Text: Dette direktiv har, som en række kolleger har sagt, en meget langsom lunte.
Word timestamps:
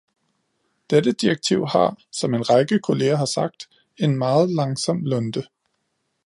Dette 0.89 1.11
direktiv 1.13 1.57
har, 1.67 1.95
som 2.11 2.33
en 2.33 2.49
række 2.49 2.79
kolleger 2.79 3.15
har 3.15 3.25
sagt, 3.25 3.69
en 3.97 4.17
meget 4.17 4.49
langsom 4.49 5.05
lunte. 5.05 5.43